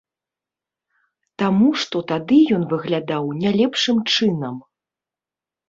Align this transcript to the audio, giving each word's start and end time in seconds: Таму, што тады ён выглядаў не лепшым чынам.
Таму, 1.41 1.67
што 1.83 2.01
тады 2.13 2.39
ён 2.61 2.65
выглядаў 2.73 3.31
не 3.45 3.55
лепшым 3.61 3.97
чынам. 4.17 4.55